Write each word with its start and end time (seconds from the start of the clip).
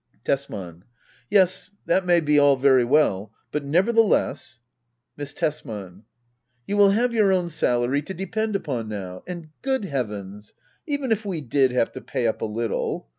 Tesman. 0.23 0.83
Yes, 1.29 1.69
that 1.85 2.07
may 2.07 2.21
be 2.21 2.39
all 2.39 2.55
very 2.55 2.83
well. 2.83 3.31
But 3.51 3.63
never 3.63 3.93
theless 3.93 4.57
Miss 5.15 5.31
Tesman. 5.31 6.05
You 6.65 6.75
will 6.77 6.89
have 6.89 7.13
your 7.13 7.31
own 7.31 7.49
salary 7.49 8.01
to 8.01 8.13
depend 8.15 8.55
upon 8.55 8.87
now. 8.87 9.21
And, 9.27 9.49
good 9.61 9.85
heavens, 9.85 10.55
even 10.87 11.11
if 11.11 11.23
we 11.23 11.39
did 11.39 11.71
have 11.71 11.91
to 11.91 12.01
pay 12.01 12.25
up 12.25 12.41
a 12.41 12.45
little 12.45 13.09